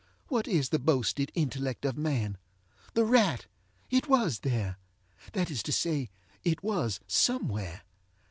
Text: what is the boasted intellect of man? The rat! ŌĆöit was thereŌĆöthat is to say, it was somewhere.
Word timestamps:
what 0.29 0.47
is 0.47 0.69
the 0.69 0.79
boasted 0.79 1.31
intellect 1.35 1.85
of 1.85 1.95
man? 1.95 2.39
The 2.95 3.05
rat! 3.05 3.45
ŌĆöit 3.91 4.07
was 4.07 4.39
thereŌĆöthat 4.39 5.51
is 5.51 5.61
to 5.61 5.71
say, 5.71 6.09
it 6.43 6.63
was 6.63 6.99
somewhere. 7.05 7.83